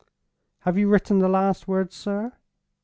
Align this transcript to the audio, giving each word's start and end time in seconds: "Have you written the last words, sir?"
"Have 0.61 0.79
you 0.79 0.89
written 0.89 1.19
the 1.19 1.29
last 1.29 1.67
words, 1.67 1.95
sir?" 1.95 2.33